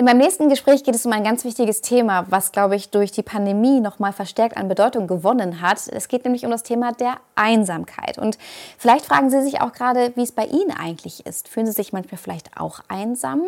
In 0.00 0.06
meinem 0.06 0.16
nächsten 0.16 0.48
Gespräch 0.48 0.82
geht 0.82 0.94
es 0.94 1.04
um 1.04 1.12
ein 1.12 1.24
ganz 1.24 1.44
wichtiges 1.44 1.82
Thema, 1.82 2.24
was, 2.30 2.52
glaube 2.52 2.74
ich, 2.74 2.88
durch 2.88 3.12
die 3.12 3.22
Pandemie 3.22 3.80
nochmal 3.80 4.14
verstärkt 4.14 4.56
an 4.56 4.66
Bedeutung 4.66 5.06
gewonnen 5.06 5.60
hat. 5.60 5.88
Es 5.88 6.08
geht 6.08 6.24
nämlich 6.24 6.46
um 6.46 6.50
das 6.50 6.62
Thema 6.62 6.92
der 6.92 7.18
Einsamkeit. 7.34 8.16
Und 8.16 8.38
vielleicht 8.78 9.04
fragen 9.04 9.28
Sie 9.28 9.42
sich 9.42 9.60
auch 9.60 9.72
gerade, 9.72 10.12
wie 10.16 10.22
es 10.22 10.32
bei 10.32 10.46
Ihnen 10.46 10.70
eigentlich 10.70 11.26
ist. 11.26 11.48
Fühlen 11.48 11.66
Sie 11.66 11.72
sich 11.72 11.92
manchmal 11.92 12.16
vielleicht 12.16 12.56
auch 12.56 12.80
einsam? 12.88 13.42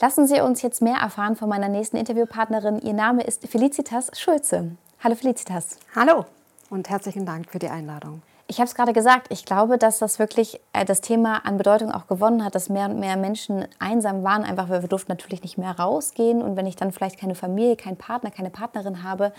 Lassen 0.00 0.26
Sie 0.26 0.40
uns 0.40 0.60
jetzt 0.62 0.82
mehr 0.82 0.96
erfahren 0.96 1.36
von 1.36 1.48
meiner 1.48 1.68
nächsten 1.68 1.96
Interviewpartnerin. 1.96 2.80
Ihr 2.80 2.94
Name 2.94 3.22
ist 3.22 3.46
Felicitas 3.46 4.10
Schulze. 4.18 4.72
Hallo 5.04 5.14
Felicitas. 5.14 5.76
Hallo 5.94 6.24
und 6.68 6.90
herzlichen 6.90 7.26
Dank 7.26 7.48
für 7.48 7.60
die 7.60 7.68
Einladung. 7.68 8.22
Ich 8.48 8.58
habe 8.58 8.68
es 8.68 8.74
gerade 8.74 8.92
gesagt, 8.92 9.28
ich 9.30 9.44
glaube, 9.44 9.78
dass 9.78 9.98
das 9.98 10.18
wirklich 10.18 10.60
äh, 10.72 10.84
das 10.84 11.00
Thema 11.00 11.46
an 11.46 11.56
Bedeutung 11.56 11.90
auch 11.90 12.06
gewonnen 12.06 12.44
hat, 12.44 12.54
dass 12.54 12.68
mehr 12.68 12.86
und 12.86 13.00
mehr 13.00 13.16
Menschen 13.16 13.66
einsam 13.78 14.24
waren, 14.24 14.44
einfach 14.44 14.68
weil 14.68 14.82
wir 14.82 14.88
durften 14.88 15.12
natürlich 15.12 15.42
nicht 15.42 15.58
mehr 15.58 15.78
rausgehen. 15.78 16.42
Und 16.42 16.56
wenn 16.56 16.66
ich 16.66 16.76
dann 16.76 16.92
vielleicht 16.92 17.18
keine 17.18 17.34
Familie, 17.34 17.76
keinen 17.76 17.96
Partner, 17.96 18.30
keine 18.30 18.50
Partnerin 18.50 19.02
habe, 19.02 19.32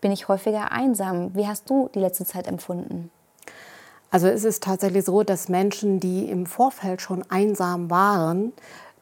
bin 0.00 0.10
ich 0.12 0.28
häufiger 0.28 0.72
einsam. 0.72 1.34
Wie 1.34 1.46
hast 1.46 1.68
du 1.70 1.90
die 1.94 2.00
letzte 2.00 2.24
Zeit 2.24 2.46
empfunden? 2.46 3.10
Also 4.10 4.26
es 4.26 4.44
ist 4.44 4.64
tatsächlich 4.64 5.04
so, 5.04 5.22
dass 5.22 5.48
Menschen, 5.48 6.00
die 6.00 6.28
im 6.28 6.46
Vorfeld 6.46 7.00
schon 7.00 7.24
einsam 7.30 7.90
waren, 7.90 8.52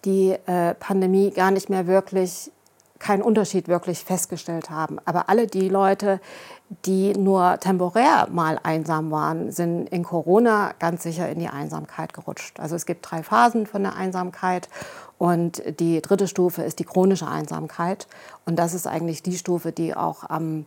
die 0.05 0.37
äh, 0.47 0.75
Pandemie 0.75 1.31
gar 1.31 1.51
nicht 1.51 1.71
mehr 1.71 1.87
wirklich 1.87 2.51
keinen 2.99 3.23
Unterschied 3.23 3.69
wirklich 3.69 4.01
festgestellt 4.05 4.71
haben. 4.71 4.99
Aber 5.05 5.29
alle 5.29 5.47
die 5.47 5.69
Leute, 5.69 6.21
die 6.85 7.15
nur 7.15 7.59
temporär 7.61 8.29
mal 8.31 8.59
einsam 8.63 9.11
waren, 9.11 9.51
sind 9.51 9.89
in 9.89 10.03
Corona 10.03 10.73
ganz 10.79 11.03
sicher 11.03 11.29
in 11.29 11.39
die 11.39 11.49
Einsamkeit 11.49 12.13
gerutscht. 12.13 12.61
Also 12.61 12.77
es 12.77 12.85
gibt 12.85 13.11
drei 13.11 13.23
Phasen 13.23 13.67
von 13.67 13.83
der 13.83 13.97
Einsamkeit 13.97 14.69
und 15.19 15.63
die 15.81 16.01
dritte 16.01 16.29
Stufe 16.29 16.63
ist 16.63 16.79
die 16.79 16.85
chronische 16.85 17.27
Einsamkeit. 17.27 18.07
Und 18.47 18.57
das 18.57 18.75
ist 18.75 18.87
eigentlich 18.87 19.23
die 19.23 19.37
Stufe, 19.37 19.73
die 19.73 19.95
auch 19.97 20.29
am 20.29 20.67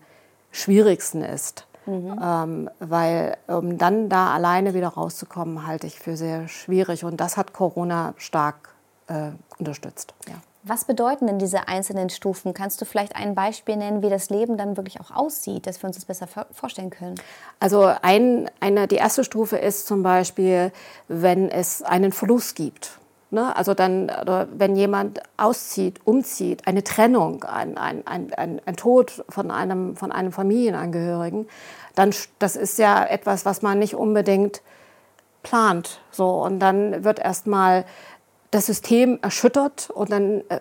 schwierigsten 0.52 1.22
ist. 1.22 1.68
Mhm. 1.86 2.20
Ähm, 2.22 2.70
weil 2.80 3.38
um 3.48 3.78
dann 3.78 4.10
da 4.10 4.34
alleine 4.34 4.74
wieder 4.74 4.90
rauszukommen, 4.90 5.66
halte 5.66 5.88
ich 5.88 6.00
für 6.00 6.18
sehr 6.18 6.48
schwierig. 6.48 7.06
Und 7.06 7.18
das 7.18 7.38
hat 7.38 7.54
Corona 7.54 8.14
stark 8.18 8.76
äh, 9.08 9.32
unterstützt. 9.58 10.14
Ja. 10.28 10.36
Was 10.64 10.86
bedeuten 10.86 11.26
denn 11.26 11.40
diese 11.40 11.68
einzelnen 11.68 12.12
Stufen? 12.12 12.54
Kannst 12.54 12.80
du 12.82 12.86
vielleicht 12.86 13.16
ein 13.16 13.34
Beispiel 13.34 13.78
nennen, 13.78 14.04
wie 14.04 14.10
das 14.10 14.30
Leben 14.30 14.58
dann 14.58 14.78
wirklich 14.78 15.02
auch 15.02 15.10
aussieht, 15.10 15.66
dass 15.66 15.82
wir 15.82 15.88
uns 15.88 15.96
das 15.96 16.06
besser 16.06 16.28
vorstellen 16.52 16.92
können? 16.92 17.16
Also 17.60 17.92
ein, 18.02 18.50
eine, 18.60 18.88
die 18.88 18.98
erste 18.98 19.24
Stufe 19.24 19.58
ist 19.58 19.88
zum 19.88 20.04
Beispiel, 20.04 20.72
wenn 21.08 21.50
es 21.50 21.82
einen 21.82 22.12
Verlust 22.12 22.56
gibt. 22.56 23.00
Ne? 23.32 23.56
Also 23.56 23.74
dann, 23.74 24.12
wenn 24.54 24.76
jemand 24.76 25.22
auszieht, 25.38 26.02
umzieht, 26.06 26.68
eine 26.68 26.84
Trennung, 26.84 27.44
ein, 27.44 27.78
ein, 27.78 28.06
ein, 28.06 28.62
ein, 28.64 28.76
Tod 28.76 29.24
von 29.30 29.50
einem, 29.50 29.96
von 29.96 30.12
einem 30.12 30.32
Familienangehörigen, 30.32 31.48
dann 31.96 32.12
das 32.38 32.56
ist 32.56 32.78
ja 32.78 33.04
etwas, 33.04 33.46
was 33.46 33.62
man 33.62 33.80
nicht 33.80 33.96
unbedingt 33.96 34.62
plant. 35.44 36.02
So, 36.12 36.44
und 36.44 36.60
dann 36.60 37.04
wird 37.04 37.20
erstmal 37.20 37.86
das 38.52 38.66
System 38.66 39.18
erschüttert 39.22 39.90
und 39.90 40.12
dann 40.12 40.42
äh, 40.50 40.60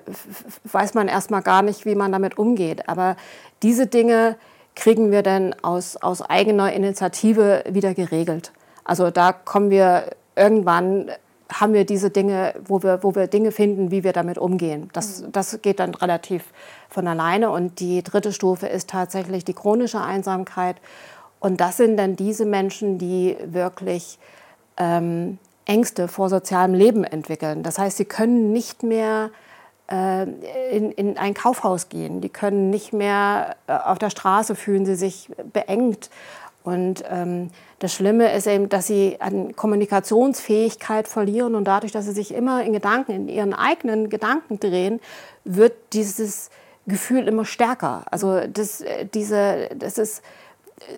weiß 0.64 0.94
man 0.94 1.08
erstmal 1.08 1.42
gar 1.42 1.62
nicht, 1.62 1.84
wie 1.84 1.96
man 1.96 2.12
damit 2.12 2.38
umgeht. 2.38 2.88
Aber 2.88 3.16
diese 3.62 3.88
Dinge 3.88 4.36
kriegen 4.76 5.10
wir 5.10 5.22
dann 5.22 5.54
aus, 5.62 5.96
aus 5.96 6.22
eigener 6.22 6.72
Initiative 6.72 7.64
wieder 7.68 7.94
geregelt. 7.94 8.52
Also 8.84 9.10
da 9.10 9.32
kommen 9.32 9.70
wir 9.70 10.10
irgendwann, 10.36 11.10
haben 11.52 11.72
wir 11.72 11.84
diese 11.84 12.10
Dinge, 12.10 12.54
wo 12.64 12.82
wir, 12.82 13.02
wo 13.02 13.14
wir 13.16 13.26
Dinge 13.26 13.50
finden, 13.50 13.90
wie 13.90 14.04
wir 14.04 14.12
damit 14.12 14.38
umgehen. 14.38 14.88
Das, 14.92 15.24
das 15.32 15.60
geht 15.60 15.80
dann 15.80 15.94
relativ 15.94 16.44
von 16.88 17.08
alleine. 17.08 17.50
Und 17.50 17.80
die 17.80 18.04
dritte 18.04 18.32
Stufe 18.32 18.68
ist 18.68 18.88
tatsächlich 18.88 19.44
die 19.44 19.54
chronische 19.54 20.00
Einsamkeit. 20.00 20.76
Und 21.40 21.60
das 21.60 21.76
sind 21.76 21.96
dann 21.96 22.14
diese 22.14 22.44
Menschen, 22.44 22.98
die 22.98 23.36
wirklich 23.44 24.18
ähm, 24.76 25.38
Ängste 25.70 26.08
vor 26.08 26.28
sozialem 26.28 26.74
Leben 26.74 27.04
entwickeln. 27.04 27.62
Das 27.62 27.78
heißt, 27.78 27.96
sie 27.96 28.04
können 28.04 28.52
nicht 28.52 28.82
mehr 28.82 29.30
äh, 29.88 30.24
in, 30.72 30.90
in, 30.90 31.16
ein 31.16 31.32
Kaufhaus 31.32 31.88
gehen, 31.88 32.20
die 32.20 32.28
können 32.28 32.70
nicht 32.70 32.92
mehr 32.92 33.54
äh, 33.68 33.74
auf 33.74 33.98
der 33.98 34.10
Straße 34.10 34.56
fühlen 34.56 34.84
sie 34.84 34.96
sich 34.96 35.30
beengt. 35.52 36.10
Und 36.64 37.04
ähm, 37.08 37.50
das 37.78 37.94
Schlimme 37.94 38.34
ist 38.34 38.48
eben, 38.48 38.68
dass 38.68 38.88
sie 38.88 39.16
an 39.20 39.54
Kommunikationsfähigkeit 39.54 41.06
verlieren 41.06 41.54
und 41.54 41.64
dadurch, 41.64 41.92
dass 41.92 42.04
sie 42.04 42.12
sich 42.12 42.34
immer 42.34 42.64
in 42.64 42.72
Gedanken, 42.72 43.12
in 43.12 43.28
ihren 43.28 43.54
eigenen 43.54 44.10
Gedanken 44.10 44.58
drehen, 44.58 45.00
wird 45.44 45.72
dieses 45.92 46.50
Gefühl 46.86 47.28
immer 47.28 47.44
stärker. 47.44 48.04
Also 48.10 48.40
das, 48.46 48.80
äh, 48.80 49.06
diese, 49.06 49.70
das 49.76 49.98
ist 49.98 50.22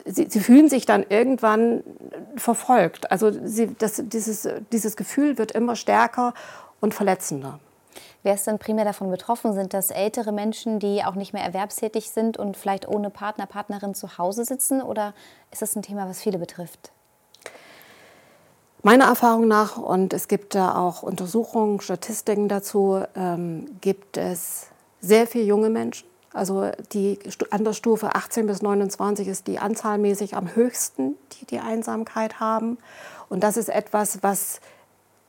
sie, 0.05 0.27
sie, 0.29 0.41
fühlen 0.41 0.69
sich 0.69 0.87
dann 0.87 1.05
irgendwann 1.09 1.83
verfolgt. 2.37 3.11
Also 3.11 3.31
sie, 3.31 3.75
das, 3.79 4.03
dieses, 4.05 4.49
dieses 4.73 4.97
Gefühl 4.97 5.39
wird 5.39 5.53
immer 5.53 5.77
stärker 5.77 6.35
und 6.81 6.95
verletzender. 6.95 7.59
Wer 8.23 8.35
ist 8.35 8.47
denn 8.47 8.59
primär 8.59 8.85
davon 8.85 9.11
betroffen? 9.11 9.53
Sind 9.53 9.75
das 9.75 9.91
ältere 9.91 10.33
Menschen, 10.33 10.79
die 10.79 11.05
auch 11.05 11.17
nicht 11.17 11.33
mehr 11.33 11.43
erwerbstätig 11.43 12.11
sind 12.11 12.37
und 12.37 12.57
vielleicht 12.57 12.87
ohne 12.87 13.11
Partner, 13.11 13.47
Partnerin 13.47 13.95
zu 13.95 14.17
Hause 14.17 14.45
sitzen? 14.45 14.81
Oder 14.81 15.13
ist 15.51 15.63
das 15.63 15.75
ein 15.75 15.83
Thema, 15.83 16.09
was 16.09 16.21
viele 16.21 16.39
betrifft? 16.39 16.93
Meiner 18.85 19.07
Erfahrung 19.07 19.47
nach, 19.49 19.77
und 19.77 20.13
es 20.13 20.29
gibt 20.29 20.55
da 20.55 20.77
auch 20.77 21.03
Untersuchungen, 21.03 21.81
Statistiken 21.81 22.49
dazu, 22.49 23.03
ähm, 23.15 23.67
gibt 23.81 24.17
es 24.17 24.69
sehr 25.01 25.27
viele 25.27 25.45
junge 25.45 25.71
Menschen, 25.71 26.09
also 26.33 26.71
die 26.93 27.19
an 27.51 27.65
der 27.65 27.73
Stufe 27.73 28.15
18 28.15 28.47
bis 28.47 28.63
29 28.63 29.29
ist 29.29 29.47
die 29.47 29.59
anzahlmäßig 29.59 30.37
am 30.37 30.55
höchsten, 30.55 31.17
die 31.33 31.47
die 31.47 31.59
Einsamkeit 31.59 32.41
haben. 32.41 32.79
Und 33.29 33.43
das 33.43 33.57
ist 33.57 33.69
etwas, 33.69 34.23
was 34.23 34.61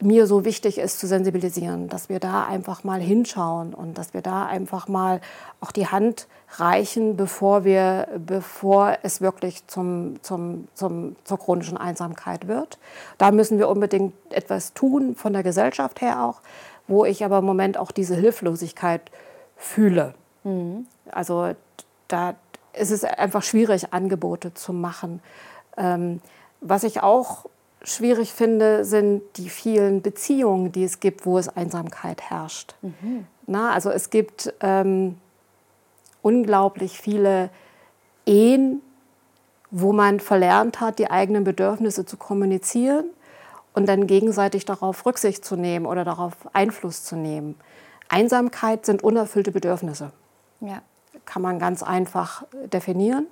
mir 0.03 0.27
so 0.27 0.45
wichtig 0.45 0.77
ist 0.77 0.99
zu 0.99 1.07
sensibilisieren, 1.07 1.87
dass 1.87 2.09
wir 2.09 2.19
da 2.19 2.45
einfach 2.45 2.83
mal 2.83 2.99
hinschauen 2.99 3.73
und 3.73 3.97
dass 3.97 4.13
wir 4.13 4.21
da 4.21 4.45
einfach 4.45 4.87
mal 4.87 5.21
auch 5.61 5.71
die 5.71 5.87
Hand 5.87 6.27
reichen, 6.57 7.15
bevor, 7.15 7.63
wir, 7.63 8.07
bevor 8.25 8.97
es 9.03 9.21
wirklich 9.21 9.65
zum, 9.67 10.21
zum, 10.21 10.67
zum, 10.73 11.15
zur 11.23 11.39
chronischen 11.39 11.77
Einsamkeit 11.77 12.47
wird. 12.47 12.77
Da 13.17 13.31
müssen 13.31 13.57
wir 13.57 13.69
unbedingt 13.69 14.13
etwas 14.29 14.73
tun, 14.73 15.15
von 15.15 15.33
der 15.33 15.43
Gesellschaft 15.43 16.01
her 16.01 16.23
auch, 16.23 16.41
wo 16.87 17.05
ich 17.05 17.23
aber 17.23 17.39
im 17.39 17.45
Moment 17.45 17.77
auch 17.77 17.91
diese 17.91 18.15
Hilflosigkeit 18.15 19.09
fühle. 19.55 20.13
Mhm. 20.43 20.87
Also 21.11 21.53
da 22.07 22.35
ist 22.73 22.91
es 22.91 23.03
einfach 23.03 23.43
schwierig, 23.43 23.93
Angebote 23.93 24.53
zu 24.53 24.73
machen. 24.73 25.21
Ähm, 25.77 26.21
was 26.61 26.83
ich 26.83 27.01
auch 27.01 27.45
schwierig 27.83 28.33
finde, 28.33 28.85
sind 28.85 29.21
die 29.35 29.49
vielen 29.49 30.01
Beziehungen, 30.01 30.71
die 30.71 30.83
es 30.83 30.99
gibt, 30.99 31.25
wo 31.25 31.37
es 31.37 31.49
Einsamkeit 31.49 32.21
herrscht. 32.21 32.75
Mhm. 32.81 33.27
Na, 33.45 33.71
also 33.71 33.89
es 33.89 34.09
gibt 34.09 34.53
ähm, 34.61 35.17
unglaublich 36.21 36.99
viele 36.99 37.49
Ehen, 38.25 38.81
wo 39.69 39.91
man 39.91 40.19
verlernt 40.19 40.79
hat, 40.79 41.00
die 41.00 41.12
eigenen 41.12 41.44
Bedürfnisse 41.44 42.06
zu 42.06 42.15
kommunizieren 42.15 43.06
und 43.73 43.88
dann 43.88 44.07
gegenseitig 44.07 44.65
darauf 44.65 45.06
Rücksicht 45.06 45.44
zu 45.44 45.56
nehmen 45.56 45.85
oder 45.85 46.06
darauf 46.06 46.33
Einfluss 46.53 47.03
zu 47.03 47.15
nehmen. 47.15 47.56
Einsamkeit 48.07 48.85
sind 48.85 49.03
unerfüllte 49.03 49.51
Bedürfnisse. 49.51 50.12
Ja. 50.63 50.81
Kann 51.25 51.42
man 51.42 51.60
ganz 51.60 51.83
einfach 51.83 52.44
definieren. 52.71 53.27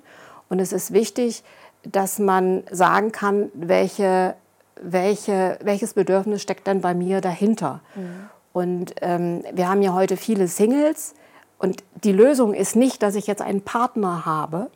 Und 0.50 0.60
es 0.60 0.72
ist 0.72 0.94
wichtig, 0.94 1.44
dass 1.84 2.20
man 2.20 2.64
sagen 2.70 3.12
kann, 3.12 3.50
welche, 3.54 4.36
welche, 4.82 5.58
welches 5.64 5.94
Bedürfnis 5.94 6.42
steckt 6.42 6.68
dann 6.68 6.82
bei 6.82 6.94
mir 6.94 7.22
dahinter. 7.22 7.82
Mhm. 7.96 8.30
Und 8.54 8.94
ähm, 9.02 9.44
wir 9.54 9.70
haben 9.70 9.82
ja 9.82 9.94
heute 9.94 10.18
viele 10.18 10.48
Singles. 10.48 11.16
Und 11.58 11.84
die 12.04 12.12
Lösung 12.12 12.54
ist 12.54 12.76
nicht, 12.76 13.02
dass 13.02 13.16
ich 13.16 13.28
jetzt 13.28 13.42
einen 13.42 13.62
Partner 13.62 14.26
habe, 14.26 14.70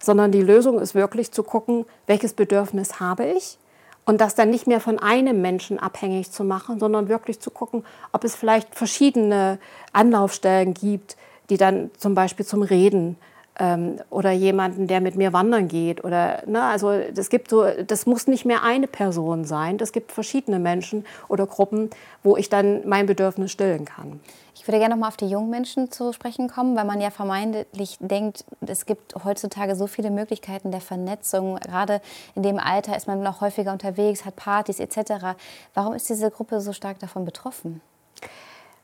sondern 0.00 0.32
die 0.32 0.42
Lösung 0.42 0.80
ist 0.80 0.94
wirklich 0.94 1.32
zu 1.32 1.42
gucken, 1.42 1.86
welches 2.06 2.34
Bedürfnis 2.34 3.00
habe 3.00 3.24
ich 3.24 3.58
und 4.04 4.20
das 4.20 4.34
dann 4.34 4.50
nicht 4.50 4.66
mehr 4.66 4.80
von 4.80 4.98
einem 4.98 5.40
Menschen 5.40 5.78
abhängig 5.78 6.32
zu 6.32 6.44
machen, 6.44 6.78
sondern 6.80 7.08
wirklich 7.08 7.40
zu 7.40 7.50
gucken, 7.50 7.84
ob 8.10 8.24
es 8.24 8.34
vielleicht 8.34 8.74
verschiedene 8.74 9.58
Anlaufstellen 9.92 10.74
gibt, 10.74 11.16
die 11.52 11.58
dann 11.58 11.90
zum 11.98 12.14
Beispiel 12.14 12.46
zum 12.46 12.62
Reden 12.62 13.18
ähm, 13.58 13.96
oder 14.08 14.30
jemanden, 14.30 14.86
der 14.86 15.02
mit 15.02 15.16
mir 15.16 15.34
wandern 15.34 15.68
geht. 15.68 16.02
Oder, 16.02 16.42
ne, 16.46 16.62
also 16.62 16.98
das, 17.14 17.28
gibt 17.28 17.50
so, 17.50 17.66
das 17.86 18.06
muss 18.06 18.26
nicht 18.26 18.46
mehr 18.46 18.62
eine 18.62 18.86
Person 18.86 19.44
sein, 19.44 19.76
das 19.76 19.92
gibt 19.92 20.12
verschiedene 20.12 20.58
Menschen 20.58 21.04
oder 21.28 21.46
Gruppen, 21.46 21.90
wo 22.22 22.38
ich 22.38 22.48
dann 22.48 22.88
mein 22.88 23.04
Bedürfnis 23.04 23.52
stillen 23.52 23.84
kann. 23.84 24.18
Ich 24.54 24.66
würde 24.66 24.78
gerne 24.78 24.94
noch 24.94 25.00
mal 25.00 25.08
auf 25.08 25.18
die 25.18 25.28
jungen 25.28 25.50
Menschen 25.50 25.90
zu 25.90 26.14
sprechen 26.14 26.48
kommen, 26.48 26.74
weil 26.74 26.86
man 26.86 27.02
ja 27.02 27.10
vermeintlich 27.10 27.98
denkt, 28.00 28.46
es 28.66 28.86
gibt 28.86 29.14
heutzutage 29.24 29.76
so 29.76 29.86
viele 29.86 30.10
Möglichkeiten 30.10 30.70
der 30.70 30.80
Vernetzung. 30.80 31.56
Gerade 31.56 32.00
in 32.34 32.42
dem 32.42 32.58
Alter 32.58 32.96
ist 32.96 33.08
man 33.08 33.22
noch 33.22 33.42
häufiger 33.42 33.72
unterwegs, 33.72 34.24
hat 34.24 34.36
Partys 34.36 34.80
etc. 34.80 35.36
Warum 35.74 35.92
ist 35.92 36.08
diese 36.08 36.30
Gruppe 36.30 36.62
so 36.62 36.72
stark 36.72 36.98
davon 37.00 37.26
betroffen? 37.26 37.82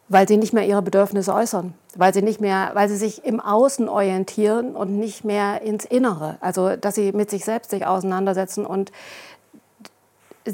Weil 0.08 0.26
sie 0.26 0.38
nicht 0.38 0.52
mehr 0.52 0.66
ihre 0.66 0.82
Bedürfnisse 0.82 1.34
äußern, 1.34 1.74
weil 1.94 2.14
sie 2.14 2.22
nicht 2.22 2.40
mehr, 2.40 2.70
weil 2.72 2.88
sie 2.88 2.96
sich 2.96 3.24
im 3.24 3.40
Außen 3.40 3.88
orientieren 3.88 4.74
und 4.74 4.98
nicht 4.98 5.24
mehr 5.24 5.60
ins 5.62 5.84
Innere. 5.84 6.36
Also 6.40 6.76
dass 6.76 6.94
sie 6.94 7.12
mit 7.12 7.28
sich 7.28 7.44
selbst 7.44 7.70
sich 7.70 7.86
auseinandersetzen 7.86 8.64
und 8.64 8.90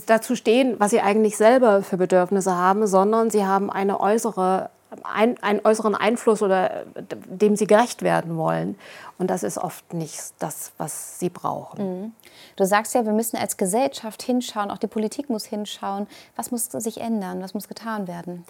dazu 0.07 0.35
stehen, 0.35 0.75
was 0.79 0.91
sie 0.91 1.01
eigentlich 1.01 1.37
selber 1.37 1.83
für 1.83 1.97
Bedürfnisse 1.97 2.57
haben, 2.57 2.87
sondern 2.89 3.31
sie 3.31 3.47
haben 3.47 3.71
eine 3.71 4.01
äußere 4.01 4.71
ein, 5.03 5.43
einen 5.43 5.61
äußeren 5.65 5.95
Einfluss 5.95 6.43
oder 6.43 6.85
dem 7.11 7.57
sie 7.57 7.67
gerecht 7.67 8.03
werden 8.03 8.37
wollen. 8.37 8.79
Und 9.19 9.29
das 9.29 9.43
ist 9.43 9.59
oft 9.59 9.93
nicht 9.93 10.21
das, 10.39 10.73
was 10.79 11.19
sie 11.19 11.31
brauchen. 11.31 12.03
Mhm. 12.03 12.13
Du 12.57 12.65
sagst 12.65 12.95
ja, 12.95 13.05
wir 13.05 13.13
müssen 13.13 13.37
als 13.37 13.57
Gesellschaft 13.57 14.23
hinschauen, 14.23 14.71
auch 14.71 14.79
die 14.79 14.87
Politik 14.87 15.31
muss 15.31 15.45
hinschauen. 15.45 16.07
Was 16.37 16.51
muss 16.51 16.67
sich 16.67 17.01
ändern? 17.01 17.43
Was 17.43 17.55
muss 17.55 17.69
getan 17.69 18.07
werden? 18.07 18.45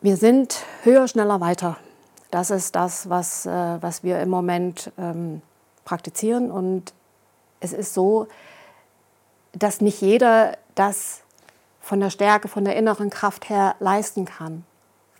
Wir 0.00 0.16
sind 0.16 0.64
höher, 0.84 1.08
schneller, 1.08 1.40
weiter. 1.40 1.76
Das 2.30 2.50
ist 2.50 2.76
das, 2.76 3.10
was, 3.10 3.46
äh, 3.46 3.82
was 3.82 4.04
wir 4.04 4.20
im 4.20 4.28
Moment 4.28 4.92
ähm, 4.96 5.42
praktizieren. 5.84 6.52
Und 6.52 6.94
es 7.58 7.72
ist 7.72 7.94
so, 7.94 8.28
dass 9.52 9.80
nicht 9.80 10.00
jeder 10.00 10.56
das 10.76 11.22
von 11.80 11.98
der 11.98 12.10
Stärke, 12.10 12.46
von 12.46 12.64
der 12.64 12.76
inneren 12.76 13.10
Kraft 13.10 13.48
her 13.48 13.74
leisten 13.80 14.24
kann. 14.24 14.64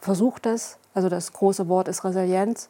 Versucht 0.00 0.46
es, 0.46 0.78
also 0.94 1.08
das 1.08 1.32
große 1.32 1.68
Wort 1.68 1.88
ist 1.88 2.04
Resilienz, 2.04 2.68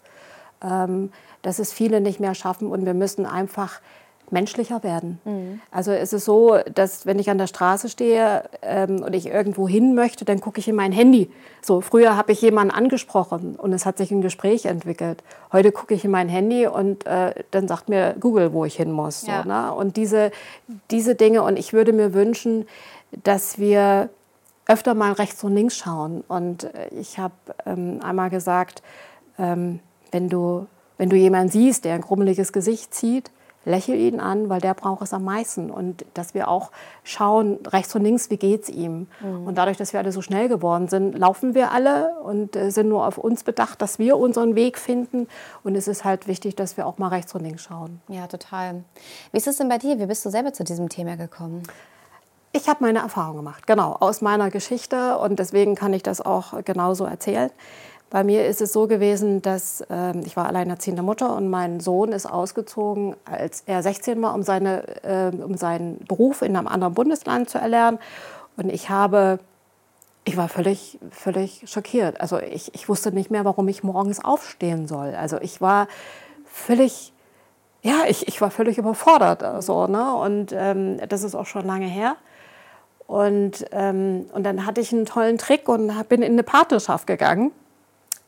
ähm, 0.63 1.13
dass 1.43 1.59
es 1.59 1.75
viele 1.75 2.01
nicht 2.01 2.21
mehr 2.21 2.35
schaffen 2.35 2.71
und 2.71 2.87
wir 2.87 2.95
müssen 2.95 3.27
einfach 3.27 3.83
menschlicher 4.31 4.83
werden. 4.83 5.21
Mhm. 5.25 5.61
Also 5.71 5.93
es 5.93 6.13
ist 6.13 6.25
so, 6.25 6.59
dass 6.75 7.07
wenn 7.07 7.19
ich 7.19 7.31
an 7.31 7.39
der 7.39 7.47
Straße 7.47 7.89
stehe 7.89 8.45
ähm, 8.63 9.03
und 9.03 9.15
ich 9.15 9.27
irgendwo 9.27 9.69
hin 9.69 9.95
möchte, 9.95 10.25
dann 10.25 10.41
gucke 10.41 10.61
ich 10.61 10.69
in 10.69 10.75
mein 10.75 10.93
Handy. 10.93 11.31
So 11.63 11.81
früher 11.81 12.17
habe 12.17 12.33
ich 12.33 12.41
jemanden 12.41 12.73
angesprochen 12.73 13.57
und 13.57 13.73
es 13.73 13.87
hat 13.87 13.99
sich 13.99 14.11
ein 14.11 14.21
Gespräch 14.21 14.67
entwickelt. 14.67 15.23
Heute 15.53 15.73
gucke 15.73 15.95
ich 15.95 16.05
in 16.05 16.11
mein 16.11 16.29
Handy 16.29 16.67
und 16.67 17.07
äh, 17.07 17.35
dann 17.51 17.69
sagt 17.69 17.89
mir 17.89 18.15
Google, 18.21 18.53
wo 18.53 18.65
ich 18.65 18.77
hin 18.77 18.93
muss. 18.93 19.27
Ja. 19.27 19.43
So, 19.43 19.49
ne? 19.49 19.73
Und 19.75 19.97
diese, 19.97 20.31
diese 20.91 21.15
Dinge 21.15 21.43
und 21.43 21.59
ich 21.59 21.73
würde 21.73 21.93
mir 21.93 22.15
wünschen, 22.15 22.67
dass 23.25 23.59
wir 23.59 24.11
öfter 24.67 24.95
mal 24.95 25.13
rechts 25.13 25.43
und 25.43 25.55
links 25.55 25.77
schauen. 25.77 26.23
Und 26.29 26.65
äh, 26.65 26.89
ich 27.01 27.19
habe 27.19 27.35
ähm, 27.67 28.01
einmal 28.03 28.31
gesagt, 28.31 28.83
ähm, 29.39 29.81
wenn, 30.13 30.29
du, 30.29 30.67
wenn 30.99 31.09
du 31.09 31.17
jemanden 31.17 31.51
siehst, 31.51 31.85
der 31.85 31.95
ein 31.95 32.03
krummeliges 32.03 32.53
Gesicht 32.53 32.95
zieht, 32.95 33.31
lächel 33.69 33.97
ihn 33.97 34.19
an, 34.19 34.49
weil 34.49 34.61
der 34.61 34.75
braucht 34.75 35.03
es 35.03 35.13
am 35.13 35.25
meisten. 35.25 35.71
Und 35.71 36.05
dass 36.15 36.35
wir 36.35 36.49
auch 36.49 36.71
schauen, 37.05 37.59
rechts 37.67 37.95
und 37.95 38.03
links, 38.03 38.31
wie 38.31 38.37
geht 38.37 38.65
es 38.65 38.69
ihm. 38.71 39.07
Mhm. 39.21 39.47
Und 39.47 39.59
dadurch, 39.59 39.77
dass 39.77 39.93
wir 39.93 40.01
alle 40.01 40.13
so 40.13 40.23
schnell 40.23 40.49
geworden 40.49 40.89
sind, 40.89 41.17
laufen 41.17 41.55
wir 41.55 41.71
alle 41.73 42.15
und 42.23 42.57
äh, 42.57 42.71
sind 42.71 42.89
nur 42.89 43.07
auf 43.07 43.19
uns 43.19 43.45
bedacht, 43.45 43.81
dass 43.83 43.99
wir 43.99 44.17
unseren 44.17 44.55
Weg 44.55 44.79
finden. 44.79 45.29
Und 45.63 45.77
es 45.77 45.87
ist 45.87 46.05
halt 46.05 46.27
wichtig, 46.27 46.57
dass 46.57 46.77
wir 46.77 46.87
auch 46.87 46.99
mal 46.99 47.09
rechts 47.09 47.35
und 47.35 47.43
links 47.43 47.63
schauen. 47.63 48.01
Ja, 48.09 48.27
total. 48.27 48.85
Wie 49.33 49.39
ist 49.39 49.47
es 49.47 49.57
denn 49.57 49.69
bei 49.69 49.79
dir? 49.79 49.99
Wie 49.99 50.07
bist 50.07 50.25
du 50.25 50.31
selber 50.31 50.53
zu 50.53 50.65
diesem 50.65 50.89
Thema 50.89 51.17
gekommen? 51.17 51.63
Ich 52.53 52.67
habe 52.67 52.83
meine 52.83 53.01
Erfahrung 53.01 53.37
gemacht, 53.37 53.67
genau, 53.67 53.93
aus 54.01 54.23
meiner 54.23 54.51
Geschichte 54.51 55.19
und 55.19 55.39
deswegen 55.39 55.75
kann 55.75 55.93
ich 55.93 56.03
das 56.03 56.23
auch 56.23 56.65
genauso 56.65 57.05
erzählen. 57.05 57.51
Bei 58.11 58.25
mir 58.25 58.47
ist 58.47 58.63
es 58.63 58.73
so 58.73 58.87
gewesen, 58.87 59.43
dass 59.43 59.83
äh, 59.83 60.19
ich 60.21 60.35
war 60.37 60.47
alleinerziehende 60.47 61.03
Mutter 61.03 61.37
und 61.37 61.51
mein 61.51 61.79
Sohn 61.79 62.13
ist 62.13 62.25
ausgezogen, 62.25 63.15
als 63.27 63.63
er 63.67 63.83
16 63.83 64.21
war, 64.23 64.35
um, 64.35 64.43
seine, 64.43 65.05
äh, 65.05 65.31
um 65.37 65.57
seinen 65.59 65.99
Beruf 66.07 66.41
in 66.41 66.57
einem 66.57 66.69
anderen 66.69 66.95
Bundesland 66.95 67.51
zu 67.51 67.59
erlernen. 67.59 67.99
Und 68.57 68.73
ich 68.73 68.89
habe, 68.89 69.41
ich 70.25 70.39
war 70.39 70.49
völlig, 70.49 70.99
völlig 71.11 71.65
schockiert. 71.67 72.19
Also 72.21 72.39
ich, 72.39 72.75
ich 72.75 72.89
wusste 72.89 73.13
nicht 73.13 73.31
mehr, 73.31 73.45
warum 73.45 73.69
ich 73.69 73.85
morgens 73.85 74.25
aufstehen 74.25 74.89
soll. 74.89 75.15
Also 75.15 75.39
ich 75.43 75.61
war 75.61 75.87
völlig, 76.47 77.13
ja, 77.83 78.05
ich, 78.09 78.27
ich 78.27 78.41
war 78.41 78.51
völlig 78.51 78.79
überfordert. 78.79 79.43
Also, 79.43 79.87
ne? 79.87 80.15
Und 80.15 80.55
ähm, 80.57 80.99
das 81.11 81.25
ist 81.25 81.35
auch 81.35 81.47
schon 81.47 81.67
lange 81.67 81.87
her. 81.87 82.17
Und, 83.07 83.67
ähm, 83.73 84.27
und 84.33 84.45
dann 84.45 84.65
hatte 84.65 84.81
ich 84.81 84.93
einen 84.93 85.05
tollen 85.05 85.37
Trick 85.37 85.69
und 85.69 86.09
bin 86.09 86.23
in 86.23 86.33
eine 86.33 86.43
Partnerschaft 86.43 87.07
gegangen. 87.07 87.53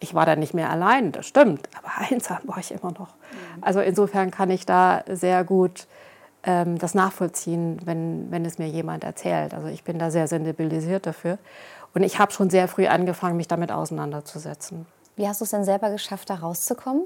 Ich 0.00 0.14
war 0.14 0.26
da 0.26 0.35
nicht 0.35 0.55
mehr 0.55 0.70
allein, 0.70 1.12
das 1.12 1.26
stimmt, 1.26 1.69
aber 1.79 1.91
einsam 2.11 2.38
war 2.44 2.58
ich 2.58 2.73
immer 2.73 2.93
noch. 2.93 3.08
Mhm. 3.08 3.62
Also 3.62 3.81
insofern 3.81 4.31
kann 4.31 4.50
ich 4.50 4.67
da 4.67 5.05
sehr 5.08 5.44
gut 5.44 5.87
ähm, 6.43 6.79
das 6.79 6.94
nachvollziehen, 6.94 7.81
wenn, 7.85 8.31
wenn 8.31 8.44
es 8.44 8.58
mir 8.58 8.69
jemand 8.69 9.05
erzählt. 9.05 9.55
Also 9.55 9.69
ich 9.69 9.85
bin 9.85 9.99
da 9.99 10.11
sehr 10.11 10.26
sensibilisiert 10.26 11.06
dafür. 11.06 11.38
Und 11.94 12.02
ich 12.02 12.19
habe 12.19 12.32
schon 12.32 12.50
sehr 12.50 12.69
früh 12.69 12.87
angefangen, 12.87 13.37
mich 13.37 13.49
damit 13.49 13.73
auseinanderzusetzen. 13.73 14.87
Wie 15.17 15.29
hast 15.29 15.41
du 15.41 15.44
es 15.44 15.50
denn 15.50 15.64
selber 15.64 15.91
geschafft, 15.91 16.31
da 16.31 16.37
rauszukommen? 16.37 17.05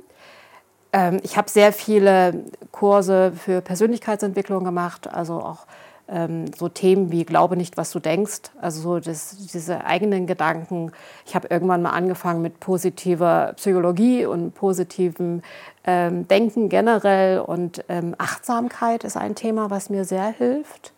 Ähm, 0.92 1.18
ich 1.22 1.36
habe 1.36 1.50
sehr 1.50 1.72
viele 1.72 2.44
Kurse 2.70 3.32
für 3.32 3.60
Persönlichkeitsentwicklung 3.60 4.62
gemacht, 4.62 5.12
also 5.12 5.40
auch 5.40 5.66
ähm, 6.08 6.52
so 6.54 6.68
Themen 6.68 7.10
wie 7.10 7.24
Glaube 7.24 7.56
nicht, 7.56 7.76
was 7.76 7.90
du 7.90 7.98
denkst, 7.98 8.50
also 8.60 8.80
so 8.80 9.00
das, 9.00 9.36
diese 9.52 9.84
eigenen 9.84 10.26
Gedanken. 10.26 10.92
Ich 11.26 11.34
habe 11.34 11.48
irgendwann 11.48 11.82
mal 11.82 11.90
angefangen 11.90 12.42
mit 12.42 12.60
positiver 12.60 13.52
Psychologie 13.56 14.26
und 14.26 14.54
positivem 14.54 15.42
ähm, 15.84 16.28
Denken 16.28 16.68
generell 16.68 17.40
und 17.40 17.84
ähm, 17.88 18.14
Achtsamkeit 18.18 19.04
ist 19.04 19.16
ein 19.16 19.34
Thema, 19.34 19.70
was 19.70 19.90
mir 19.90 20.04
sehr 20.04 20.26
hilft. 20.26 20.92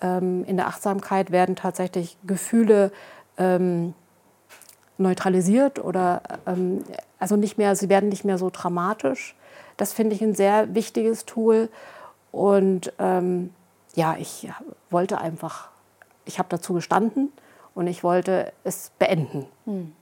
Ähm, 0.00 0.44
in 0.44 0.56
der 0.56 0.66
Achtsamkeit 0.66 1.30
werden 1.30 1.56
tatsächlich 1.56 2.18
Gefühle 2.26 2.92
ähm, 3.38 3.94
neutralisiert 4.98 5.82
oder 5.82 6.22
ähm, 6.46 6.84
also 7.18 7.36
nicht 7.36 7.56
mehr, 7.56 7.74
sie 7.76 7.88
werden 7.88 8.08
nicht 8.08 8.24
mehr 8.24 8.38
so 8.38 8.50
dramatisch. 8.50 9.34
Das 9.76 9.92
finde 9.92 10.14
ich 10.14 10.22
ein 10.22 10.34
sehr 10.34 10.74
wichtiges 10.74 11.24
Tool 11.24 11.68
und 12.30 12.92
ähm, 12.98 13.50
ja, 13.94 14.16
ich 14.18 14.48
wollte 14.90 15.18
einfach, 15.18 15.70
ich 16.24 16.38
habe 16.38 16.48
dazu 16.48 16.74
gestanden 16.74 17.32
und 17.74 17.86
ich 17.86 18.04
wollte 18.04 18.52
es 18.64 18.90
beenden. 18.98 19.46
Hm. 19.64 19.92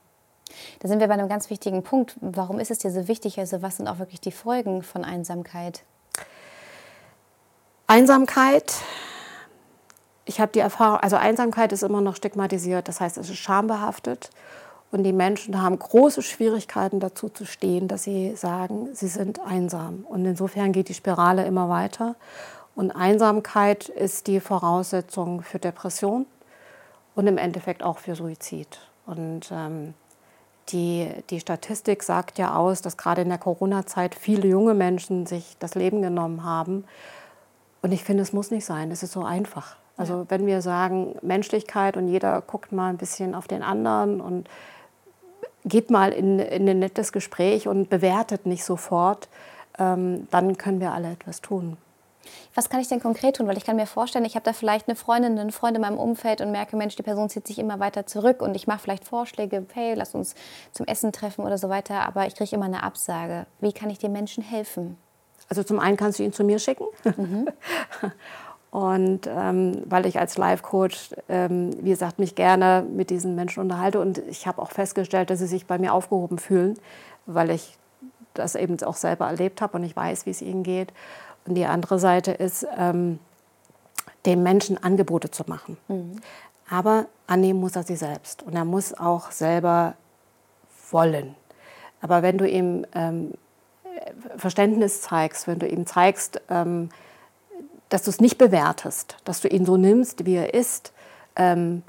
Da 0.80 0.88
sind 0.88 1.00
wir 1.00 1.06
bei 1.08 1.14
einem 1.14 1.28
ganz 1.28 1.48
wichtigen 1.50 1.82
Punkt. 1.82 2.16
Warum 2.20 2.58
ist 2.58 2.70
es 2.70 2.78
dir 2.78 2.90
so 2.90 3.06
wichtig? 3.08 3.38
Also 3.38 3.62
was 3.62 3.76
sind 3.76 3.88
auch 3.88 3.98
wirklich 3.98 4.20
die 4.20 4.32
Folgen 4.32 4.82
von 4.82 5.04
Einsamkeit? 5.04 5.84
Einsamkeit, 7.86 8.74
ich 10.24 10.40
habe 10.40 10.52
die 10.52 10.60
Erfahrung, 10.60 11.00
also 11.00 11.16
Einsamkeit 11.16 11.72
ist 11.72 11.82
immer 11.82 12.00
noch 12.00 12.14
stigmatisiert, 12.14 12.86
das 12.86 13.00
heißt, 13.00 13.18
es 13.18 13.30
ist 13.30 13.38
schambehaftet 13.38 14.30
und 14.92 15.02
die 15.02 15.12
Menschen 15.12 15.60
haben 15.60 15.78
große 15.78 16.22
Schwierigkeiten 16.22 17.00
dazu 17.00 17.28
zu 17.28 17.44
stehen, 17.44 17.88
dass 17.88 18.04
sie 18.04 18.34
sagen, 18.36 18.88
sie 18.92 19.08
sind 19.08 19.40
einsam. 19.40 20.04
Und 20.08 20.24
insofern 20.24 20.72
geht 20.72 20.88
die 20.88 20.94
Spirale 20.94 21.44
immer 21.46 21.68
weiter. 21.68 22.16
Und 22.74 22.92
Einsamkeit 22.92 23.88
ist 23.88 24.26
die 24.26 24.40
Voraussetzung 24.40 25.42
für 25.42 25.58
Depression 25.58 26.26
und 27.14 27.26
im 27.26 27.38
Endeffekt 27.38 27.82
auch 27.82 27.98
für 27.98 28.14
Suizid. 28.14 28.80
Und 29.06 29.50
ähm, 29.52 29.94
die, 30.68 31.08
die 31.30 31.40
Statistik 31.40 32.02
sagt 32.02 32.38
ja 32.38 32.54
aus, 32.54 32.82
dass 32.82 32.96
gerade 32.96 33.22
in 33.22 33.28
der 33.28 33.38
Corona-Zeit 33.38 34.14
viele 34.14 34.48
junge 34.48 34.74
Menschen 34.74 35.26
sich 35.26 35.56
das 35.58 35.74
Leben 35.74 36.02
genommen 36.02 36.44
haben. 36.44 36.84
Und 37.82 37.92
ich 37.92 38.04
finde, 38.04 38.22
es 38.22 38.32
muss 38.32 38.50
nicht 38.50 38.64
sein. 38.64 38.90
Es 38.90 39.02
ist 39.02 39.12
so 39.12 39.24
einfach. 39.24 39.76
Also 39.96 40.26
wenn 40.28 40.46
wir 40.46 40.62
sagen 40.62 41.16
Menschlichkeit 41.22 41.96
und 41.96 42.08
jeder 42.08 42.40
guckt 42.40 42.72
mal 42.72 42.88
ein 42.88 42.96
bisschen 42.96 43.34
auf 43.34 43.48
den 43.48 43.62
anderen 43.62 44.20
und 44.20 44.48
geht 45.64 45.90
mal 45.90 46.12
in, 46.12 46.38
in 46.38 46.68
ein 46.68 46.78
nettes 46.78 47.12
Gespräch 47.12 47.68
und 47.68 47.90
bewertet 47.90 48.46
nicht 48.46 48.64
sofort, 48.64 49.28
ähm, 49.78 50.26
dann 50.30 50.56
können 50.56 50.80
wir 50.80 50.92
alle 50.92 51.12
etwas 51.12 51.40
tun. 51.40 51.76
Was 52.54 52.68
kann 52.68 52.80
ich 52.80 52.88
denn 52.88 53.00
konkret 53.00 53.36
tun? 53.36 53.46
Weil 53.46 53.56
ich 53.56 53.64
kann 53.64 53.76
mir 53.76 53.86
vorstellen, 53.86 54.24
ich 54.24 54.34
habe 54.34 54.44
da 54.44 54.52
vielleicht 54.52 54.88
eine 54.88 54.96
Freundin, 54.96 55.38
einen 55.38 55.52
Freund 55.52 55.76
in 55.76 55.82
meinem 55.82 55.98
Umfeld 55.98 56.40
und 56.40 56.50
merke, 56.50 56.76
Mensch, 56.76 56.96
die 56.96 57.02
Person 57.02 57.28
zieht 57.28 57.46
sich 57.46 57.58
immer 57.58 57.80
weiter 57.80 58.06
zurück 58.06 58.42
und 58.42 58.54
ich 58.54 58.66
mache 58.66 58.80
vielleicht 58.80 59.04
Vorschläge, 59.04 59.66
hey, 59.72 59.94
lass 59.94 60.14
uns 60.14 60.34
zum 60.72 60.86
Essen 60.86 61.12
treffen 61.12 61.44
oder 61.44 61.58
so 61.58 61.68
weiter, 61.68 62.06
aber 62.06 62.26
ich 62.26 62.34
kriege 62.34 62.54
immer 62.54 62.66
eine 62.66 62.82
Absage. 62.82 63.46
Wie 63.60 63.72
kann 63.72 63.90
ich 63.90 63.98
den 63.98 64.12
Menschen 64.12 64.42
helfen? 64.42 64.96
Also 65.48 65.62
zum 65.62 65.80
einen 65.80 65.96
kannst 65.96 66.18
du 66.18 66.22
ihn 66.22 66.32
zu 66.32 66.44
mir 66.44 66.58
schicken. 66.58 66.84
Mhm. 67.04 67.48
Und 68.70 69.26
ähm, 69.26 69.82
weil 69.86 70.06
ich 70.06 70.20
als 70.20 70.38
Life-Coach, 70.38 71.10
ähm, 71.28 71.72
wie 71.82 71.90
gesagt, 71.90 72.20
mich 72.20 72.36
gerne 72.36 72.86
mit 72.88 73.10
diesen 73.10 73.34
Menschen 73.34 73.60
unterhalte 73.60 73.98
und 73.98 74.18
ich 74.28 74.46
habe 74.46 74.62
auch 74.62 74.70
festgestellt, 74.70 75.30
dass 75.30 75.40
sie 75.40 75.48
sich 75.48 75.66
bei 75.66 75.76
mir 75.76 75.92
aufgehoben 75.92 76.38
fühlen, 76.38 76.78
weil 77.26 77.50
ich 77.50 77.76
das 78.34 78.54
eben 78.54 78.80
auch 78.84 78.94
selber 78.94 79.26
erlebt 79.26 79.60
habe 79.60 79.76
und 79.76 79.82
ich 79.82 79.96
weiß, 79.96 80.24
wie 80.24 80.30
es 80.30 80.40
ihnen 80.40 80.62
geht. 80.62 80.92
Und 81.46 81.54
die 81.54 81.66
andere 81.66 81.98
Seite 81.98 82.32
ist, 82.32 82.66
ähm, 82.76 83.18
dem 84.26 84.42
Menschen 84.42 84.82
Angebote 84.82 85.30
zu 85.30 85.44
machen. 85.46 85.76
Mhm. 85.88 86.20
Aber 86.68 87.06
annehmen 87.26 87.60
muss 87.60 87.76
er 87.76 87.82
sie 87.82 87.96
selbst 87.96 88.42
und 88.42 88.54
er 88.54 88.64
muss 88.64 88.94
auch 88.94 89.30
selber 89.30 89.94
wollen. 90.90 91.34
Aber 92.00 92.22
wenn 92.22 92.38
du 92.38 92.48
ihm 92.48 92.86
ähm, 92.94 93.32
Verständnis 94.36 95.02
zeigst, 95.02 95.46
wenn 95.46 95.58
du 95.58 95.66
ihm 95.66 95.86
zeigst, 95.86 96.40
ähm, 96.48 96.90
dass 97.88 98.04
du 98.04 98.10
es 98.10 98.20
nicht 98.20 98.38
bewertest, 98.38 99.16
dass 99.24 99.40
du 99.40 99.48
ihn 99.48 99.66
so 99.66 99.76
nimmst, 99.76 100.24
wie 100.26 100.36
er 100.36 100.54
ist, 100.54 100.92
ähm, 101.36 101.82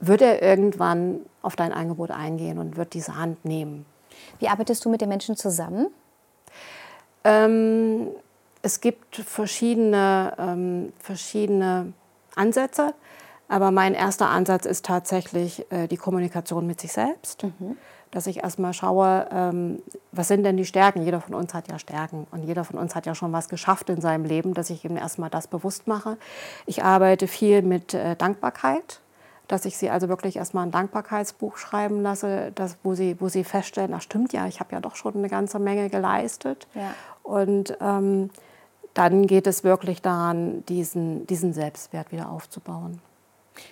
wird 0.00 0.20
er 0.20 0.42
irgendwann 0.42 1.20
auf 1.42 1.54
dein 1.54 1.72
Angebot 1.72 2.10
eingehen 2.10 2.58
und 2.58 2.76
wird 2.76 2.94
diese 2.94 3.16
Hand 3.16 3.44
nehmen. 3.44 3.86
Wie 4.40 4.48
arbeitest 4.48 4.84
du 4.84 4.90
mit 4.90 5.00
den 5.00 5.08
Menschen 5.08 5.36
zusammen? 5.36 5.88
Es 8.62 8.80
gibt 8.80 9.16
verschiedene, 9.16 10.34
ähm, 10.38 10.92
verschiedene 10.98 11.92
Ansätze, 12.36 12.94
aber 13.48 13.70
mein 13.70 13.94
erster 13.94 14.28
Ansatz 14.28 14.66
ist 14.66 14.86
tatsächlich 14.86 15.70
äh, 15.70 15.88
die 15.88 15.96
Kommunikation 15.96 16.66
mit 16.66 16.80
sich 16.80 16.92
selbst. 16.92 17.42
Mhm 17.42 17.76
dass 18.12 18.26
ich 18.26 18.44
erstmal 18.44 18.74
schaue, 18.74 19.26
ähm, 19.32 19.82
was 20.12 20.28
sind 20.28 20.44
denn 20.44 20.58
die 20.58 20.66
Stärken? 20.66 21.02
Jeder 21.02 21.20
von 21.20 21.34
uns 21.34 21.54
hat 21.54 21.68
ja 21.68 21.78
Stärken 21.78 22.26
und 22.30 22.44
jeder 22.44 22.62
von 22.62 22.78
uns 22.78 22.94
hat 22.94 23.06
ja 23.06 23.14
schon 23.14 23.32
was 23.32 23.48
geschafft 23.48 23.88
in 23.88 24.00
seinem 24.00 24.26
Leben, 24.26 24.54
dass 24.54 24.70
ich 24.70 24.84
ihm 24.84 24.96
erstmal 24.98 25.30
das 25.30 25.46
bewusst 25.48 25.86
mache. 25.88 26.18
Ich 26.66 26.84
arbeite 26.84 27.26
viel 27.26 27.62
mit 27.62 27.94
äh, 27.94 28.14
Dankbarkeit, 28.14 29.00
dass 29.48 29.64
ich 29.64 29.78
sie 29.78 29.88
also 29.88 30.10
wirklich 30.10 30.36
erstmal 30.36 30.66
ein 30.66 30.70
Dankbarkeitsbuch 30.70 31.56
schreiben 31.56 32.02
lasse, 32.02 32.52
das, 32.54 32.76
wo, 32.82 32.94
sie, 32.94 33.16
wo 33.18 33.28
sie 33.28 33.44
feststellen, 33.44 33.94
ach 33.94 34.02
stimmt 34.02 34.34
ja, 34.34 34.46
ich 34.46 34.60
habe 34.60 34.72
ja 34.72 34.80
doch 34.80 34.94
schon 34.94 35.16
eine 35.16 35.30
ganze 35.30 35.58
Menge 35.58 35.88
geleistet. 35.88 36.68
Ja. 36.74 36.94
Und 37.22 37.78
ähm, 37.80 38.28
dann 38.94 39.26
geht 39.26 39.46
es 39.46 39.64
wirklich 39.64 40.02
daran, 40.02 40.64
diesen, 40.66 41.26
diesen 41.26 41.52
Selbstwert 41.52 42.12
wieder 42.12 42.30
aufzubauen. 42.30 43.00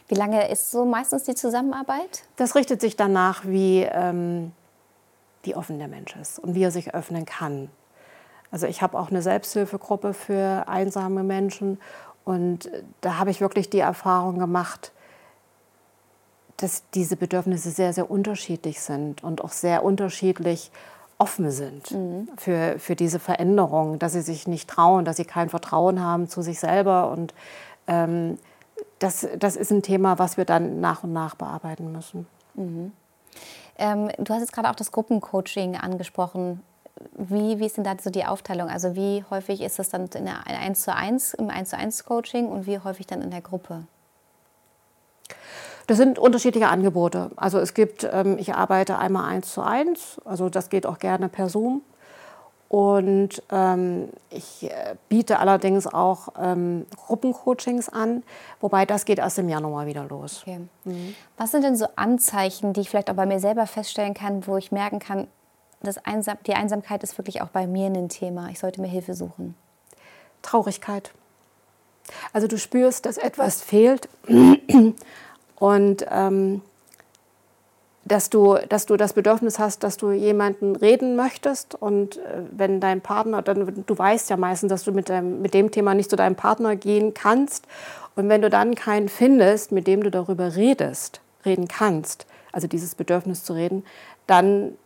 Wie 0.08 0.14
lange 0.14 0.50
ist 0.50 0.70
so 0.70 0.84
meistens 0.84 1.24
die 1.24 1.34
Zusammenarbeit? 1.34 2.24
Das 2.36 2.54
richtet 2.54 2.80
sich 2.80 2.96
danach, 2.96 3.44
wie, 3.46 3.82
ähm, 3.82 4.52
wie 5.42 5.54
offen 5.54 5.78
der 5.78 5.88
Mensch 5.88 6.16
ist 6.16 6.38
und 6.38 6.54
wie 6.54 6.62
er 6.62 6.70
sich 6.70 6.94
öffnen 6.94 7.24
kann. 7.24 7.70
Also 8.50 8.66
ich 8.66 8.82
habe 8.82 8.98
auch 8.98 9.10
eine 9.10 9.22
Selbsthilfegruppe 9.22 10.12
für 10.12 10.68
einsame 10.68 11.22
Menschen 11.22 11.78
und 12.24 12.70
da 13.00 13.18
habe 13.18 13.30
ich 13.30 13.40
wirklich 13.40 13.70
die 13.70 13.78
Erfahrung 13.78 14.38
gemacht, 14.38 14.92
dass 16.56 16.82
diese 16.90 17.16
Bedürfnisse 17.16 17.70
sehr, 17.70 17.92
sehr 17.92 18.10
unterschiedlich 18.10 18.80
sind 18.80 19.24
und 19.24 19.42
auch 19.42 19.52
sehr 19.52 19.82
unterschiedlich 19.82 20.70
offen 21.20 21.50
sind 21.50 21.90
mhm. 21.90 22.28
für, 22.36 22.78
für 22.78 22.96
diese 22.96 23.18
Veränderung, 23.18 23.98
dass 23.98 24.12
sie 24.12 24.22
sich 24.22 24.48
nicht 24.48 24.68
trauen, 24.68 25.04
dass 25.04 25.16
sie 25.16 25.24
kein 25.24 25.50
Vertrauen 25.50 26.02
haben 26.02 26.28
zu 26.28 26.40
sich 26.40 26.58
selber 26.58 27.10
und 27.10 27.34
ähm, 27.86 28.38
das, 28.98 29.26
das 29.38 29.56
ist 29.56 29.70
ein 29.70 29.82
Thema, 29.82 30.18
was 30.18 30.36
wir 30.36 30.44
dann 30.44 30.80
nach 30.80 31.04
und 31.04 31.12
nach 31.12 31.34
bearbeiten 31.34 31.92
müssen. 31.92 32.26
Mhm. 32.54 32.92
Ähm, 33.78 34.10
du 34.18 34.32
hast 34.32 34.40
jetzt 34.40 34.52
gerade 34.52 34.70
auch 34.70 34.74
das 34.74 34.92
Gruppencoaching 34.92 35.76
angesprochen. 35.76 36.62
Wie, 37.16 37.58
wie 37.58 37.66
ist 37.66 37.76
denn 37.76 37.84
da 37.84 37.94
so 38.00 38.10
die 38.10 38.24
Aufteilung? 38.24 38.68
Also 38.68 38.94
wie 38.94 39.24
häufig 39.30 39.60
ist 39.62 39.78
das 39.78 39.88
dann 39.88 40.06
in 40.14 40.26
der 40.26 40.46
1 40.46 40.82
zu 40.82 40.94
1, 40.94 41.34
im 41.34 41.48
1 41.48 41.70
zu 41.70 41.76
1 41.76 42.04
Coaching 42.04 42.48
und 42.48 42.66
wie 42.66 42.78
häufig 42.78 43.06
dann 43.06 43.22
in 43.22 43.30
der 43.30 43.40
Gruppe? 43.40 43.84
Das 45.90 45.96
sind 45.96 46.20
unterschiedliche 46.20 46.68
Angebote. 46.68 47.32
Also 47.34 47.58
es 47.58 47.74
gibt, 47.74 48.08
ähm, 48.12 48.38
ich 48.38 48.54
arbeite 48.54 48.96
einmal 48.96 49.28
1 49.28 49.52
zu 49.52 49.60
1, 49.60 50.20
also 50.24 50.48
das 50.48 50.68
geht 50.68 50.86
auch 50.86 51.00
gerne 51.00 51.28
per 51.28 51.48
Zoom. 51.48 51.82
Und 52.68 53.42
ähm, 53.50 54.08
ich 54.30 54.70
äh, 54.70 54.94
biete 55.08 55.40
allerdings 55.40 55.88
auch 55.88 56.28
ähm, 56.40 56.86
Gruppencoachings 56.94 57.88
an, 57.88 58.22
wobei 58.60 58.86
das 58.86 59.04
geht 59.04 59.18
erst 59.18 59.40
im 59.40 59.48
Januar 59.48 59.86
wieder 59.86 60.04
los. 60.04 60.42
Okay. 60.42 60.60
Mhm. 60.84 61.16
Was 61.36 61.50
sind 61.50 61.64
denn 61.64 61.74
so 61.74 61.86
Anzeichen, 61.96 62.72
die 62.72 62.82
ich 62.82 62.88
vielleicht 62.88 63.10
auch 63.10 63.16
bei 63.16 63.26
mir 63.26 63.40
selber 63.40 63.66
feststellen 63.66 64.14
kann, 64.14 64.46
wo 64.46 64.58
ich 64.58 64.70
merken 64.70 65.00
kann, 65.00 65.26
dass 65.82 65.98
Einsam 66.06 66.38
die 66.46 66.54
Einsamkeit 66.54 67.02
ist 67.02 67.18
wirklich 67.18 67.42
auch 67.42 67.48
bei 67.48 67.66
mir 67.66 67.86
ein 67.86 68.08
Thema. 68.08 68.48
Ich 68.50 68.60
sollte 68.60 68.80
mir 68.80 68.86
Hilfe 68.86 69.14
suchen. 69.14 69.56
Traurigkeit. 70.42 71.10
Also 72.32 72.46
du 72.46 72.58
spürst, 72.58 73.06
dass 73.06 73.16
etwas 73.16 73.60
fehlt 73.60 74.08
und 75.60 76.04
ähm, 76.10 76.62
dass 78.04 78.30
du, 78.30 78.56
dass 78.68 78.86
du 78.86 78.96
das 78.96 79.12
Bedürfnis 79.12 79.58
hast, 79.60 79.84
dass 79.84 79.98
du 79.98 80.10
jemanden 80.10 80.74
reden 80.74 81.14
möchtest 81.14 81.76
und 81.76 82.16
äh, 82.16 82.42
wenn 82.50 82.80
dein 82.80 83.02
Partner, 83.02 83.42
dann, 83.42 83.84
du 83.86 83.98
weißt 83.98 84.30
ja 84.30 84.36
meistens, 84.36 84.70
dass 84.70 84.82
du 84.82 84.90
mit, 84.90 85.08
deinem, 85.08 85.42
mit 85.42 85.54
dem 85.54 85.70
Thema 85.70 85.94
nicht 85.94 86.10
zu 86.10 86.16
deinem 86.16 86.34
Partner 86.34 86.74
gehen 86.74 87.14
kannst 87.14 87.66
und 88.16 88.28
wenn 88.28 88.42
du 88.42 88.50
dann 88.50 88.74
keinen 88.74 89.08
findest, 89.08 89.70
mit 89.70 89.86
dem 89.86 90.02
du 90.02 90.10
darüber 90.10 90.56
redest, 90.56 91.20
reden 91.44 91.68
kannst, 91.68 92.26
also 92.52 92.66
dieses 92.66 92.94
Bedürfnis 92.94 93.44
zu 93.44 93.52
reden, 93.52 93.84
dann, 94.26 94.76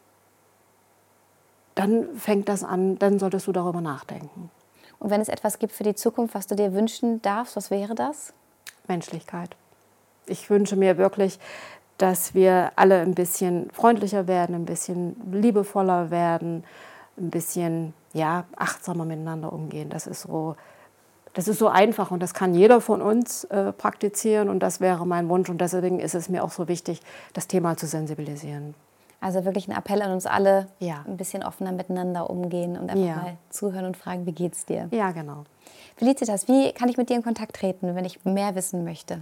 dann 1.77 2.17
fängt 2.17 2.49
das 2.49 2.65
an, 2.65 2.99
dann 2.99 3.21
solltest 3.21 3.47
du 3.47 3.53
darüber 3.53 3.81
nachdenken. 3.81 4.51
Und 4.99 5.11
wenn 5.11 5.21
es 5.21 5.29
etwas 5.29 5.59
gibt 5.61 5.73
für 5.73 5.85
die 5.85 5.95
Zukunft, 5.95 6.35
was 6.35 6.49
du 6.49 6.57
dir 6.57 6.75
wünschen 6.75 7.23
darfst, 7.23 7.57
was 7.57 7.71
wäre 7.71 7.95
das? 7.95 8.33
Menschlichkeit. 8.89 9.57
Ich 10.27 10.49
wünsche 10.51 10.77
mir 10.77 10.99
wirklich, 10.99 11.39
dass 11.99 12.35
wir 12.35 12.73
alle 12.77 13.01
ein 13.01 13.15
bisschen 13.15 13.71
freundlicher 13.71 14.27
werden, 14.27 14.55
ein 14.55 14.65
bisschen 14.65 15.17
liebevoller 15.33 16.11
werden, 16.11 16.65
ein 17.17 17.31
bisschen 17.31 17.95
ja, 18.13 18.45
achtsamer 18.57 19.05
miteinander 19.05 19.53
umgehen. 19.53 19.91
Das 19.91 20.07
ist 20.07 20.23
so, 20.23 20.57
das 21.35 21.49
ist 21.49 21.59
so 21.59 21.69
einfach 21.69 22.11
und 22.11 22.21
das 22.21 22.35
kann 22.35 22.55
jeder 22.55 22.81
von 22.81 23.03
uns 23.03 23.45
äh, 23.45 23.73
praktizieren 23.73 24.49
und 24.49 24.61
das 24.61 24.81
wäre 24.81 25.07
mein 25.07 25.29
Wunsch 25.29 25.49
und 25.51 25.61
deswegen 25.61 26.01
ist 26.01 26.15
es 26.15 26.29
mir 26.29 26.43
auch 26.43 26.51
so 26.51 26.69
wichtig, 26.69 27.01
das 27.33 27.47
Thema 27.47 27.77
zu 27.77 27.87
sensibilisieren. 27.87 28.75
Also 29.21 29.45
wirklich 29.45 29.69
ein 29.69 29.77
Appell 29.77 30.03
an 30.03 30.13
uns 30.13 30.27
alle, 30.27 30.69
ja. 30.81 31.05
ein 31.07 31.17
bisschen 31.17 31.43
offener 31.43 31.73
miteinander 31.73 32.29
umgehen 32.29 32.77
und 32.77 32.91
einfach 32.91 33.07
ja. 33.07 33.17
mal 33.17 33.37
zuhören 33.49 33.87
und 33.87 33.97
fragen, 33.97 34.27
wie 34.27 34.33
geht's 34.33 34.67
dir? 34.67 34.89
Ja, 34.91 35.13
genau. 35.13 35.45
Felicitas, 35.97 36.47
wie 36.47 36.73
kann 36.73 36.89
ich 36.89 36.97
mit 36.97 37.09
dir 37.09 37.17
in 37.17 37.23
Kontakt 37.23 37.57
treten, 37.57 37.95
wenn 37.95 38.05
ich 38.05 38.25
mehr 38.25 38.55
wissen 38.55 38.85
möchte? 38.85 39.21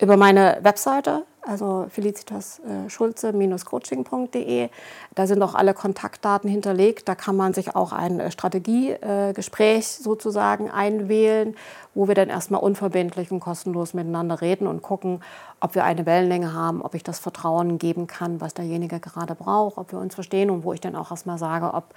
Über 0.00 0.16
meine 0.16 0.58
Webseite, 0.62 1.24
also 1.42 1.86
felicitas-schulze-coaching.de. 1.88 4.68
Da 5.14 5.26
sind 5.26 5.42
auch 5.42 5.54
alle 5.54 5.74
Kontaktdaten 5.74 6.48
hinterlegt. 6.48 7.06
Da 7.08 7.14
kann 7.14 7.36
man 7.36 7.52
sich 7.54 7.74
auch 7.74 7.92
ein 7.92 8.20
äh, 8.20 8.30
Strategiegespräch 8.30 9.88
sozusagen 9.88 10.70
einwählen, 10.70 11.56
wo 11.94 12.06
wir 12.06 12.14
dann 12.14 12.28
erstmal 12.28 12.60
unverbindlich 12.60 13.32
und 13.32 13.40
kostenlos 13.40 13.94
miteinander 13.94 14.40
reden 14.40 14.68
und 14.68 14.82
gucken, 14.82 15.20
ob 15.60 15.74
wir 15.74 15.82
eine 15.84 16.06
Wellenlänge 16.06 16.52
haben, 16.52 16.82
ob 16.82 16.94
ich 16.94 17.02
das 17.02 17.18
Vertrauen 17.18 17.78
geben 17.78 18.06
kann, 18.06 18.40
was 18.40 18.54
derjenige 18.54 19.00
gerade 19.00 19.34
braucht, 19.34 19.78
ob 19.78 19.90
wir 19.90 19.98
uns 19.98 20.14
verstehen 20.14 20.50
und 20.50 20.62
wo 20.64 20.72
ich 20.74 20.80
dann 20.80 20.94
auch 20.94 21.10
erstmal 21.10 21.38
sage, 21.38 21.74
ob 21.74 21.92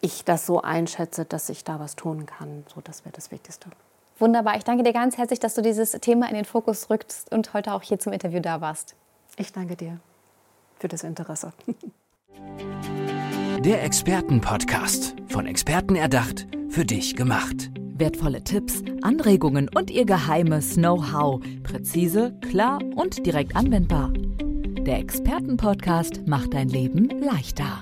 ich 0.00 0.24
das 0.24 0.46
so 0.46 0.62
einschätze, 0.62 1.24
dass 1.24 1.48
ich 1.48 1.62
da 1.64 1.80
was 1.80 1.96
tun 1.96 2.26
kann. 2.26 2.64
So, 2.74 2.80
das 2.82 3.04
wäre 3.04 3.14
das 3.14 3.30
Wichtigste. 3.30 3.68
Wunderbar. 4.18 4.56
Ich 4.56 4.64
danke 4.64 4.82
dir 4.82 4.92
ganz 4.92 5.18
herzlich, 5.18 5.40
dass 5.40 5.54
du 5.54 5.62
dieses 5.62 5.92
Thema 5.92 6.28
in 6.28 6.34
den 6.34 6.44
Fokus 6.44 6.88
rückst 6.88 7.32
und 7.32 7.52
heute 7.52 7.72
auch 7.72 7.82
hier 7.82 7.98
zum 7.98 8.12
Interview 8.12 8.40
da 8.40 8.60
warst. 8.60 8.94
Ich 9.36 9.52
danke 9.52 9.76
dir 9.76 10.00
für 10.78 10.88
das 10.88 11.04
Interesse. 11.04 11.52
Der 13.60 13.82
Expertenpodcast. 13.82 15.16
Von 15.28 15.46
Experten 15.46 15.96
erdacht, 15.96 16.46
für 16.68 16.84
dich 16.84 17.16
gemacht. 17.16 17.70
Wertvolle 17.98 18.44
Tipps, 18.44 18.82
Anregungen 19.02 19.68
und 19.74 19.90
ihr 19.90 20.04
geheimes 20.04 20.74
Know-how. 20.74 21.40
Präzise, 21.62 22.38
klar 22.42 22.78
und 22.94 23.24
direkt 23.26 23.56
anwendbar. 23.56 24.12
Der 24.12 24.98
Expertenpodcast 24.98 26.26
macht 26.26 26.54
dein 26.54 26.68
Leben 26.68 27.08
leichter. 27.20 27.80